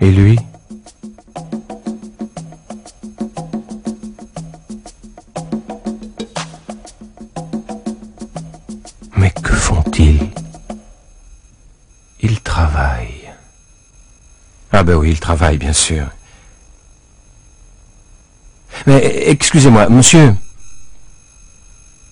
[0.00, 0.38] Et lui
[9.16, 10.30] Mais que font-ils?
[12.20, 13.32] Ils travaillent.
[14.72, 16.06] Ah ben oui, ils travaillent, bien sûr.
[18.86, 20.34] Mais excusez-moi, monsieur.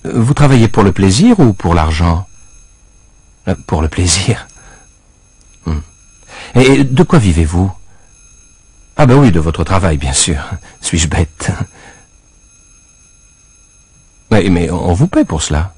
[0.05, 2.27] Vous travaillez pour le plaisir ou pour l'argent?
[3.49, 4.47] Euh, Pour le plaisir.
[5.67, 5.81] Hmm.
[6.55, 7.73] Et de quoi vivez-vous?
[8.97, 10.39] Ah ben oui, de votre travail, bien sûr.
[10.81, 11.51] Suis-je bête?
[14.31, 15.75] Mais, mais on vous paie pour cela.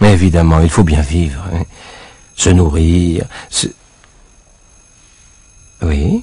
[0.00, 1.42] Mais évidemment, il faut bien vivre.
[1.54, 1.62] hein.
[2.34, 3.26] Se nourrir.
[5.82, 6.22] Oui?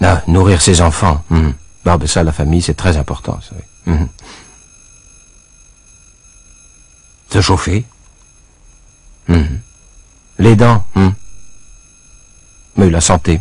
[0.00, 1.22] Ah, nourrir ses enfants.
[1.30, 1.50] hmm.
[1.84, 3.38] Ah, ben ça, la famille, c'est très important.
[3.40, 3.92] Ça, oui.
[3.92, 4.08] Mhm.
[7.30, 7.84] Se chauffer.
[9.28, 9.60] Mhm.
[10.38, 10.84] Les dents.
[10.94, 11.10] hmm.
[12.76, 13.40] Mais la santé.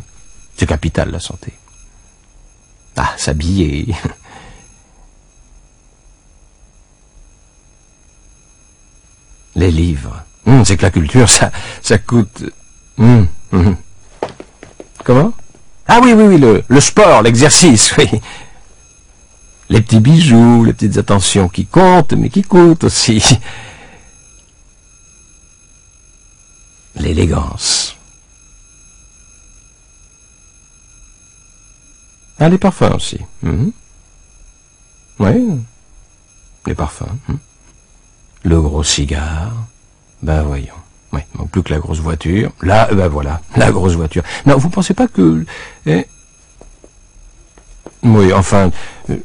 [0.57, 1.53] C'est capital, la santé.
[2.97, 3.95] Ah, s'habiller.
[9.55, 10.23] Les livres.
[10.45, 12.43] Hum, c'est que la culture, ça, ça coûte.
[12.97, 13.75] Hum, hum.
[15.03, 15.33] Comment?
[15.87, 18.07] Ah oui, oui, oui, le, le sport, l'exercice, oui.
[19.69, 23.23] Les petits bijoux, les petites attentions qui comptent, mais qui coûtent aussi.
[27.15, 27.97] L'élégance.
[32.39, 33.19] Ah, les parfums aussi.
[33.43, 33.73] Mhm.
[35.19, 35.59] Oui,
[36.67, 37.11] les parfums.
[37.27, 37.37] mhm.
[38.43, 39.51] Le gros cigare.
[40.23, 40.73] Ben voyons.
[41.11, 42.53] Oui, non plus que la grosse voiture.
[42.61, 44.23] Là, ben voilà, la grosse voiture.
[44.45, 45.45] Non, vous pensez pas que...
[45.85, 46.07] eh,
[48.03, 48.71] Oui, enfin...
[49.09, 49.17] euh,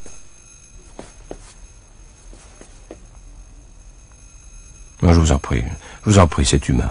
[5.03, 5.63] je vous en prie,
[6.05, 6.91] je vous en prie, c'est humain.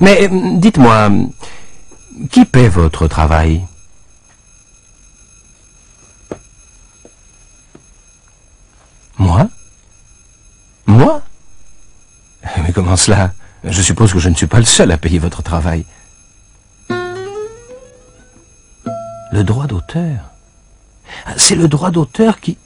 [0.00, 1.10] Mais euh, dites-moi,
[2.30, 3.66] qui paie votre travail?
[9.18, 9.48] Moi?
[10.86, 11.22] Moi?
[12.62, 13.32] Mais comment cela?
[13.64, 15.84] Je suppose que je ne suis pas le seul à payer votre travail.
[19.32, 20.30] Le droit d'auteur.
[21.26, 22.56] Ah, C'est le droit d'auteur qui...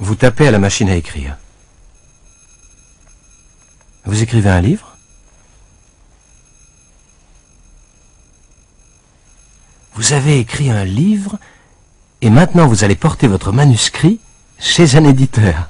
[0.00, 1.36] Vous tapez à la machine à écrire.
[4.04, 4.96] Vous écrivez un livre
[9.94, 11.38] Vous avez écrit un livre
[12.20, 14.20] et maintenant vous allez porter votre manuscrit
[14.58, 15.68] chez un éditeur.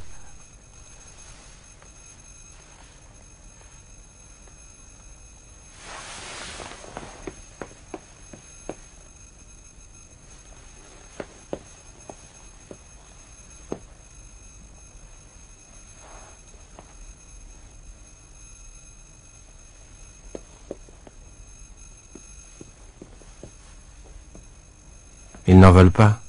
[25.49, 26.21] Ils n'en veulent pas.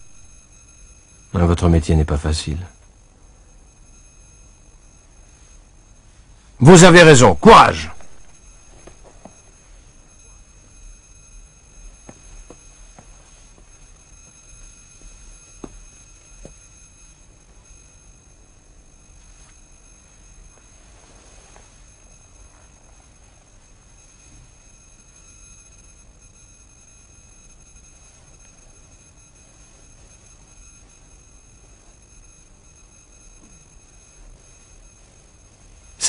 [1.35, 2.57] Ah, Votre métier n'est pas facile.
[6.59, 7.35] Vous avez raison.
[7.35, 7.91] Courage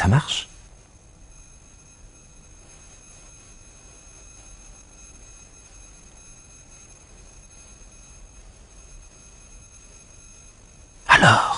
[0.01, 0.49] Ça marche
[11.07, 11.51] Alors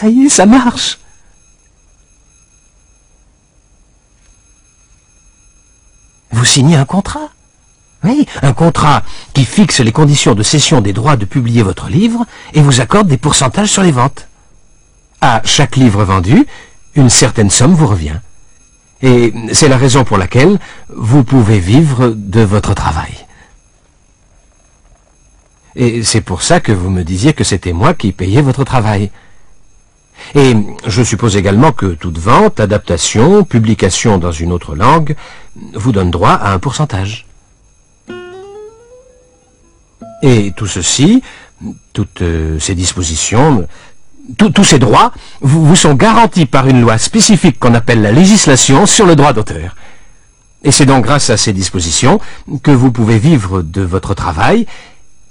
[0.00, 0.98] Ça y est, ça marche.
[6.30, 7.28] Vous signez un contrat?
[8.02, 9.02] Oui, un contrat
[9.34, 12.24] qui fixe les conditions de cession des droits de publier votre livre
[12.54, 14.26] et vous accorde des pourcentages sur les ventes.
[15.20, 16.46] À chaque livre vendu,
[16.94, 18.20] une certaine somme vous revient.
[19.02, 20.58] Et c'est la raison pour laquelle
[20.88, 23.26] vous pouvez vivre de votre travail.
[25.76, 29.10] Et c'est pour ça que vous me disiez que c'était moi qui payais votre travail.
[30.34, 30.54] Et
[30.86, 35.16] je suppose également que toute vente, adaptation, publication dans une autre langue
[35.74, 37.26] vous donne droit à un pourcentage.
[40.22, 41.22] Et tout ceci,
[41.92, 43.66] toutes euh, ces dispositions,
[44.36, 48.86] tous ces droits vous, vous sont garantis par une loi spécifique qu'on appelle la législation
[48.86, 49.74] sur le droit d'auteur.
[50.62, 52.20] Et c'est donc grâce à ces dispositions
[52.62, 54.66] que vous pouvez vivre de votre travail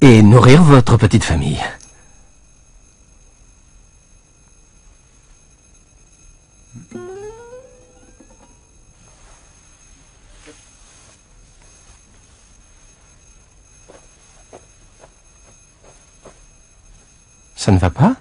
[0.02, 1.60] et nourrir votre petite famille.
[17.72, 18.16] Ne va pas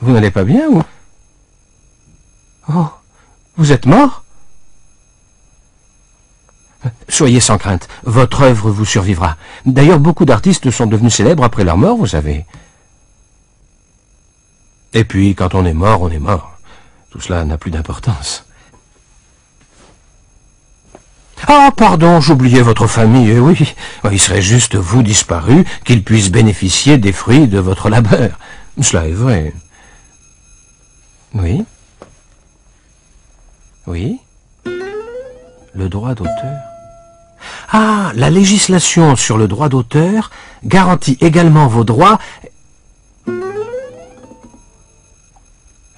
[0.00, 0.82] Vous n'allez pas bien ou
[2.72, 2.88] Oh,
[3.56, 4.24] vous êtes mort?
[7.08, 9.36] Soyez sans crainte, votre œuvre vous survivra.
[9.66, 12.46] D'ailleurs, beaucoup d'artistes sont devenus célèbres après leur mort, vous savez.
[14.94, 16.58] Et puis, quand on est mort, on est mort.
[17.10, 18.46] Tout cela n'a plus d'importance.
[21.52, 23.74] Ah, pardon, j'oubliais votre famille, oui.
[24.12, 28.38] Il serait juste vous disparu qu'ils puissent bénéficier des fruits de votre labeur.
[28.80, 29.52] Cela est vrai.
[31.34, 31.64] Oui
[33.88, 34.20] Oui
[35.74, 36.56] Le droit d'auteur
[37.72, 40.30] Ah, la législation sur le droit d'auteur
[40.62, 42.20] garantit également vos droits...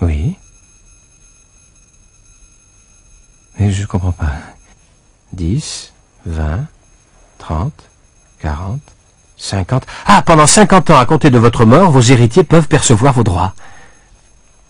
[0.01, 0.35] Oui
[3.59, 4.33] Mais je comprends pas.
[5.33, 5.93] 10,
[6.27, 6.67] 20,
[7.39, 7.73] 30,
[8.41, 8.81] 40,
[9.37, 9.87] 50...
[10.07, 13.55] Ah, pendant 50 ans à compter de votre mort, vos héritiers peuvent percevoir vos droits.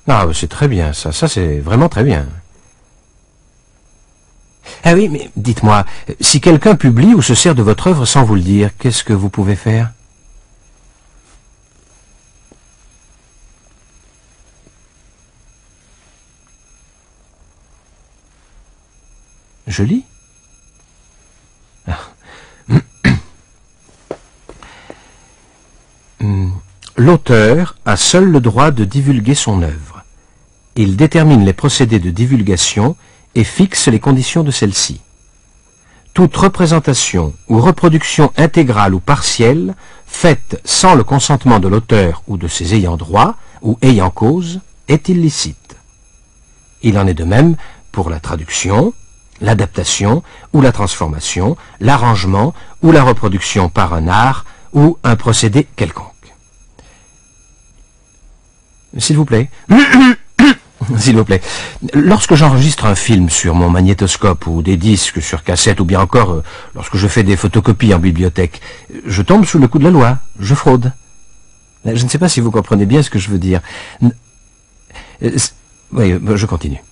[0.09, 1.13] Ah, c'est très bien, ça.
[1.13, 2.27] Ça, c'est vraiment très bien.
[4.85, 5.85] Ah oui, mais dites-moi,
[6.21, 9.13] si quelqu'un publie ou se sert de votre œuvre sans vous le dire, qu'est-ce que
[9.13, 9.91] vous pouvez faire?
[19.67, 19.85] Je
[27.05, 30.05] L'auteur a seul le droit de divulguer son œuvre.
[30.77, 32.95] Il détermine les procédés de divulgation
[33.35, 35.01] et fixe les conditions de celle-ci.
[36.15, 39.75] Toute représentation ou reproduction intégrale ou partielle
[40.07, 45.09] faite sans le consentement de l'auteur ou de ses ayants droit ou ayant cause est
[45.09, 45.75] illicite.
[46.83, 47.57] Il en est de même
[47.91, 48.95] pour la traduction,
[49.41, 56.12] l'adaptation ou la transformation, l'arrangement ou la reproduction par un art ou un procédé quelconque.
[58.99, 59.51] S'il vous plaît.
[60.99, 61.41] S'il vous plaît.
[61.95, 66.33] Lorsque j'enregistre un film sur mon magnétoscope ou des disques sur cassette ou bien encore
[66.33, 66.43] euh,
[66.75, 68.61] lorsque je fais des photocopies en bibliothèque,
[69.07, 70.19] je tombe sous le coup de la loi.
[70.39, 70.93] Je fraude.
[71.85, 73.61] Je ne sais pas si vous comprenez bien ce que je veux dire.
[74.03, 75.31] Euh,
[75.93, 76.83] oui, euh, je continue.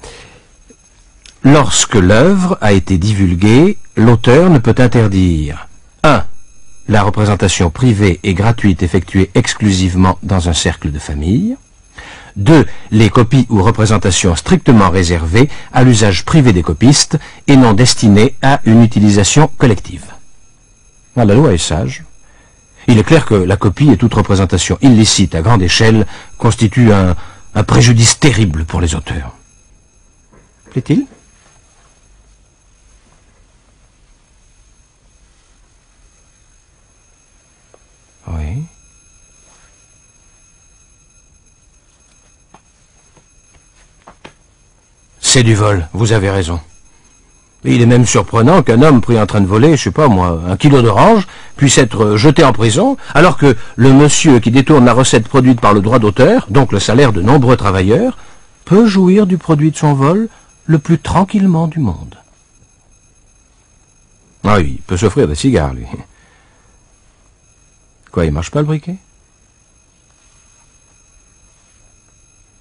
[1.43, 5.69] Lorsque l'œuvre a été divulguée, l'auteur ne peut interdire
[6.03, 6.25] 1.
[6.89, 11.57] La représentation privée et gratuite effectuée exclusivement dans un cercle de famille.
[12.37, 12.67] 2.
[12.91, 18.61] Les copies ou représentations strictement réservées à l'usage privé des copistes et non destinées à
[18.65, 20.07] une utilisation collective.
[21.17, 22.05] La loi est sage.
[22.89, 26.07] Il est clair que la copie et toute représentation illicite à grande échelle
[26.39, 27.15] constituent un,
[27.55, 29.37] un préjudice terrible pour les auteurs.
[30.71, 31.07] Plaît-il?
[38.29, 38.63] Oui.
[45.33, 46.59] C'est du vol, vous avez raison.
[47.63, 50.43] Il est même surprenant qu'un homme pris en train de voler, je sais pas moi,
[50.49, 54.93] un kilo d'orange, puisse être jeté en prison, alors que le monsieur qui détourne la
[54.93, 58.19] recette produite par le droit d'auteur, donc le salaire de nombreux travailleurs,
[58.65, 60.29] peut jouir du produit de son vol
[60.65, 62.17] le plus tranquillement du monde.
[64.43, 65.87] Ah oui, il peut s'offrir des cigares, lui.
[68.11, 68.97] Quoi, il marche pas le briquet?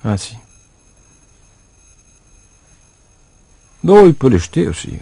[0.05, 0.35] Ah si.
[3.83, 4.93] Non, il peut les jeter aussi.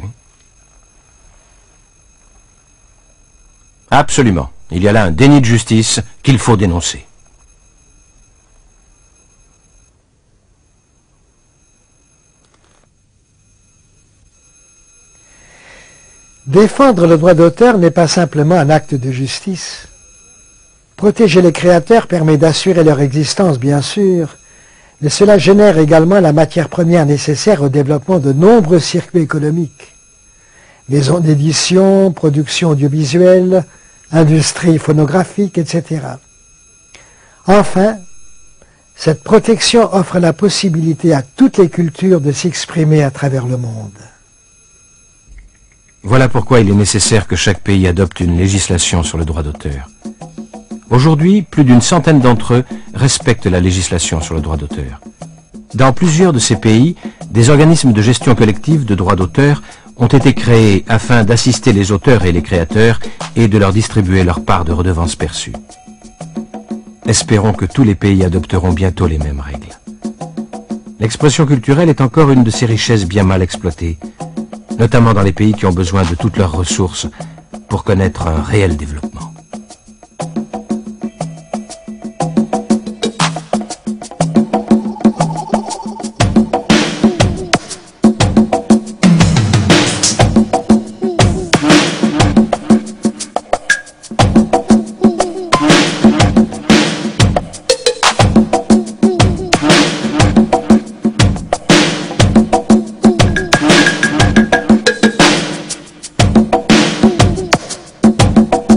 [3.90, 4.52] Absolument.
[4.72, 7.06] Il y a là un déni de justice qu'il faut dénoncer.
[16.46, 19.88] Défendre le droit d'auteur n'est pas simplement un acte de justice.
[20.96, 24.38] Protéger les créateurs permet d'assurer leur existence, bien sûr,
[25.02, 29.94] mais cela génère également la matière première nécessaire au développement de nombreux circuits économiques.
[30.90, 33.66] Maisons d'édition, production audiovisuelle,
[34.12, 36.02] industrie phonographique, etc.
[37.46, 37.98] Enfin,
[38.96, 43.92] cette protection offre la possibilité à toutes les cultures de s'exprimer à travers le monde.
[46.04, 49.90] Voilà pourquoi il est nécessaire que chaque pays adopte une législation sur le droit d'auteur.
[50.90, 52.64] Aujourd'hui, plus d'une centaine d'entre eux
[52.94, 55.02] respectent la législation sur le droit d'auteur.
[55.74, 56.96] Dans plusieurs de ces pays,
[57.30, 59.62] des organismes de gestion collective de droits d'auteur
[59.98, 63.00] ont été créés afin d'assister les auteurs et les créateurs
[63.36, 65.54] et de leur distribuer leur part de redevances perçues.
[67.06, 69.78] Espérons que tous les pays adopteront bientôt les mêmes règles.
[71.00, 73.98] L'expression culturelle est encore une de ces richesses bien mal exploitées,
[74.80, 77.08] notamment dans les pays qui ont besoin de toutes leurs ressources
[77.68, 79.07] pour connaître un réel développement.